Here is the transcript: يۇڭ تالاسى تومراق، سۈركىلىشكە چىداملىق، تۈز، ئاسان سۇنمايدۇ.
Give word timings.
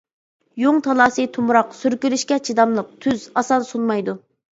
يۇڭ 0.59 0.77
تالاسى 0.85 1.25
تومراق، 1.35 1.75
سۈركىلىشكە 1.79 2.37
چىداملىق، 2.47 2.89
تۈز، 3.05 3.27
ئاسان 3.43 3.69
سۇنمايدۇ. 3.69 4.17